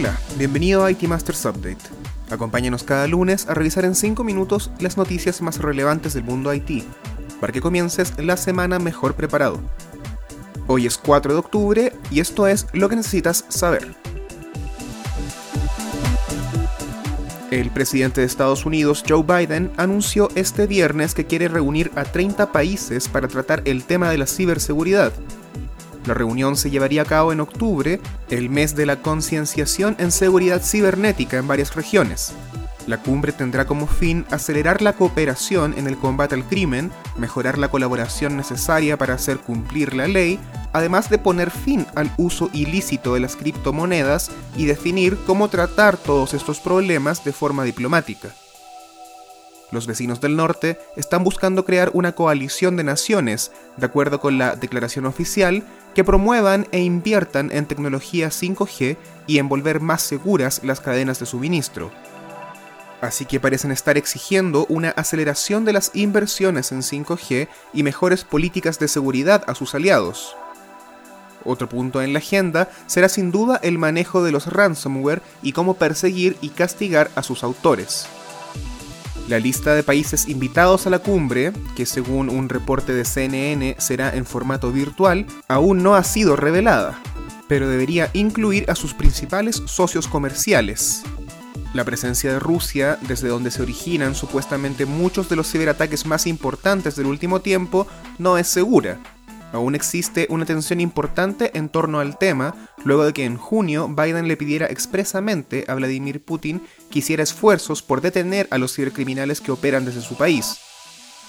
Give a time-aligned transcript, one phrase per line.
[0.00, 1.78] Hola, bienvenido a IT Masters Update.
[2.30, 6.84] Acompáñanos cada lunes a revisar en 5 minutos las noticias más relevantes del mundo IT,
[7.40, 9.60] para que comiences la semana mejor preparado.
[10.68, 13.92] Hoy es 4 de octubre y esto es lo que necesitas saber.
[17.50, 22.52] El presidente de Estados Unidos, Joe Biden, anunció este viernes que quiere reunir a 30
[22.52, 25.12] países para tratar el tema de la ciberseguridad.
[26.08, 30.62] La reunión se llevaría a cabo en octubre, el mes de la concienciación en seguridad
[30.62, 32.32] cibernética en varias regiones.
[32.86, 37.70] La cumbre tendrá como fin acelerar la cooperación en el combate al crimen, mejorar la
[37.70, 40.40] colaboración necesaria para hacer cumplir la ley,
[40.72, 46.32] además de poner fin al uso ilícito de las criptomonedas y definir cómo tratar todos
[46.32, 48.30] estos problemas de forma diplomática.
[49.70, 54.56] Los vecinos del norte están buscando crear una coalición de naciones, de acuerdo con la
[54.56, 55.62] declaración oficial,
[55.94, 61.26] que promuevan e inviertan en tecnología 5G y en volver más seguras las cadenas de
[61.26, 61.90] suministro
[63.00, 68.78] así que parecen estar exigiendo una aceleración de las inversiones en 5G y mejores políticas
[68.78, 70.36] de seguridad a sus aliados.
[71.44, 75.74] Otro punto en la agenda será sin duda el manejo de los ransomware y cómo
[75.74, 78.08] perseguir y castigar a sus autores.
[79.28, 84.16] La lista de países invitados a la cumbre, que según un reporte de CNN será
[84.16, 86.98] en formato virtual, aún no ha sido revelada,
[87.46, 91.02] pero debería incluir a sus principales socios comerciales,
[91.74, 96.96] la presencia de Rusia, desde donde se originan supuestamente muchos de los ciberataques más importantes
[96.96, 98.98] del último tiempo, no es segura.
[99.52, 102.54] Aún existe una tensión importante en torno al tema,
[102.88, 107.82] luego de que en junio Biden le pidiera expresamente a Vladimir Putin que hiciera esfuerzos
[107.82, 110.58] por detener a los cibercriminales que operan desde su país.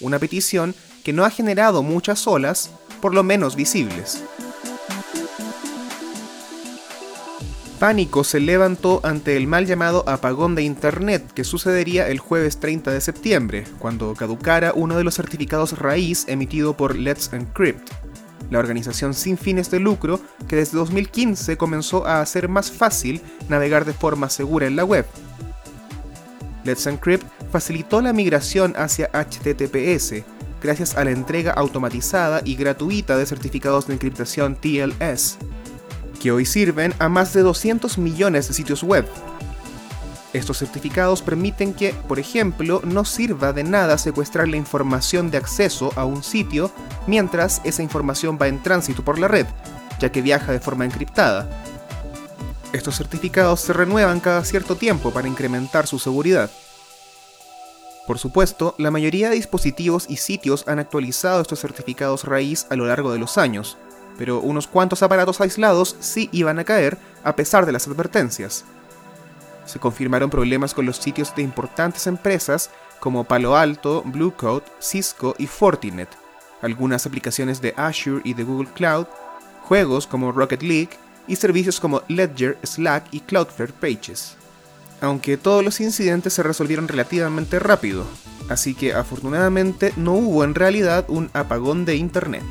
[0.00, 4.22] Una petición que no ha generado muchas olas, por lo menos visibles.
[7.84, 12.90] pánico se levantó ante el mal llamado apagón de Internet que sucedería el jueves 30
[12.90, 17.90] de septiembre, cuando caducara uno de los certificados raíz emitido por Let's Encrypt,
[18.50, 23.84] la organización sin fines de lucro que desde 2015 comenzó a hacer más fácil navegar
[23.84, 25.06] de forma segura en la web.
[26.64, 30.24] Let's Encrypt facilitó la migración hacia HTTPS
[30.62, 35.38] gracias a la entrega automatizada y gratuita de certificados de encriptación TLS
[36.24, 39.04] que hoy sirven a más de 200 millones de sitios web.
[40.34, 45.92] Estos certificados permiten que, por ejemplo, no sirva de nada secuestrar la información de acceso
[45.94, 46.72] a un sitio
[47.06, 49.46] mientras esa información va en tránsito por la red,
[50.00, 51.48] ya que viaja de forma encriptada.
[52.72, 56.50] Estos certificados se renuevan cada cierto tiempo para incrementar su seguridad.
[58.04, 62.86] Por supuesto, la mayoría de dispositivos y sitios han actualizado estos certificados raíz a lo
[62.86, 63.78] largo de los años,
[64.18, 68.64] pero unos cuantos aparatos aislados sí iban a caer a pesar de las advertencias.
[69.64, 72.70] Se confirmaron problemas con los sitios de importantes empresas
[73.00, 76.08] como Palo Alto, Bluecoat, Cisco y Fortinet,
[76.62, 79.06] algunas aplicaciones de Azure y de Google Cloud,
[79.62, 80.90] juegos como Rocket League
[81.26, 84.36] y servicios como Ledger, Slack y Cloudflare Pages.
[85.00, 88.06] Aunque todos los incidentes se resolvieron relativamente rápido,
[88.48, 92.42] así que afortunadamente no hubo en realidad un apagón de Internet.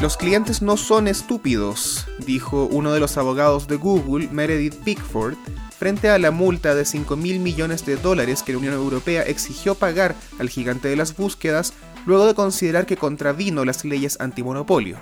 [0.00, 5.34] Los clientes no son estúpidos, dijo uno de los abogados de Google, Meredith Pickford,
[5.76, 9.74] frente a la multa de 5 mil millones de dólares que la Unión Europea exigió
[9.74, 11.74] pagar al gigante de las búsquedas
[12.06, 14.96] luego de considerar que contravino las leyes antimonopolio.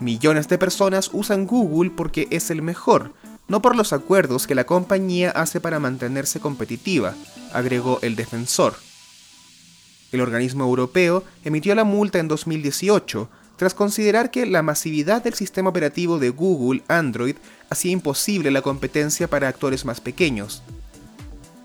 [0.00, 3.12] Millones de personas usan Google porque es el mejor,
[3.46, 7.14] no por los acuerdos que la compañía hace para mantenerse competitiva,
[7.52, 8.74] agregó el defensor.
[10.10, 15.70] El organismo europeo emitió la multa en 2018, tras considerar que la masividad del sistema
[15.70, 17.36] operativo de Google Android
[17.70, 20.62] hacía imposible la competencia para actores más pequeños.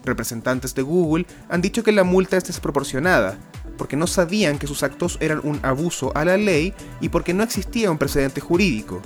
[0.05, 3.37] Representantes de Google han dicho que la multa es desproporcionada,
[3.77, 7.43] porque no sabían que sus actos eran un abuso a la ley y porque no
[7.43, 9.01] existía un precedente jurídico.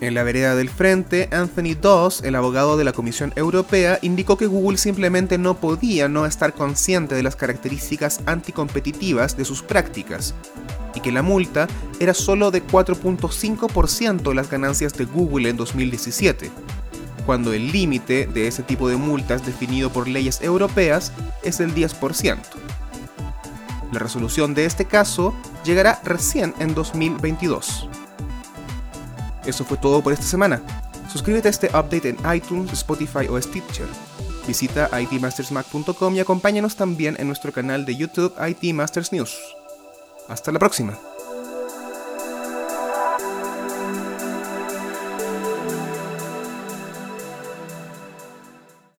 [0.00, 4.46] En la vereda del frente, Anthony Doss, el abogado de la Comisión Europea, indicó que
[4.46, 10.34] Google simplemente no podía no estar consciente de las características anticompetitivas de sus prácticas,
[10.94, 11.66] y que la multa
[12.00, 16.50] era solo de 4.5% de las ganancias de Google en 2017,
[17.26, 21.12] cuando el límite de ese tipo de multas definido por leyes europeas
[21.42, 22.38] es el 10%.
[23.92, 27.88] La resolución de este caso llegará recién en 2022.
[29.46, 30.60] Eso fue todo por esta semana.
[31.10, 33.86] Suscríbete a este update en iTunes, Spotify o Stitcher.
[34.46, 39.38] Visita itmastersmac.com y acompáñanos también en nuestro canal de YouTube IT Masters News.
[40.28, 40.98] Hasta la próxima.